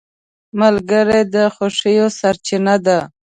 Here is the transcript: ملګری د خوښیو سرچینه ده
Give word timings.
ملګری 0.59 1.21
د 1.33 1.35
خوښیو 1.55 2.07
سرچینه 2.19 2.75
ده 2.85 2.99